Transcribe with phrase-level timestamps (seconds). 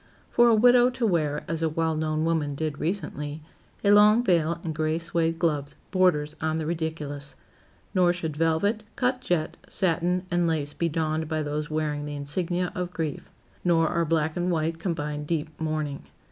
[0.31, 3.43] For a widow to wear, as a well known woman did recently,
[3.83, 7.35] a long veil and gray suède gloves, borders on the ridiculous.
[7.93, 12.71] Nor should velvet, cut jet, satin and lace be donned by those wearing the insignia
[12.73, 13.29] of grief.
[13.63, 16.01] Nor are black and white combined deep mourning.